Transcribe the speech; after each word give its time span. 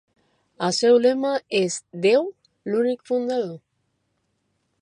El 0.67 0.71
seu 0.77 0.97
lema 1.03 1.33
és 1.59 1.77
"Deu, 2.07 2.25
l'únic 2.73 3.07
fundador". 3.11 3.57